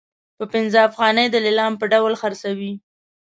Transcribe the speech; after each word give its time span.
په 0.37 0.43
پنځه 0.53 0.79
افغانۍ 0.89 1.25
د 1.31 1.35
لیلام 1.45 1.73
په 1.77 1.85
ډول 1.93 2.13
خرڅوي. 2.21 2.73